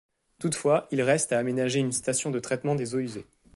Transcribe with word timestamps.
Toutefois 0.39 0.87
il 0.89 1.03
reste 1.03 1.31
à 1.31 1.37
aménager 1.37 1.77
une 1.77 1.91
station 1.91 2.31
de 2.31 2.39
traitement 2.39 2.73
des 2.73 2.95
eaux 2.95 2.99
usées. 3.01 3.27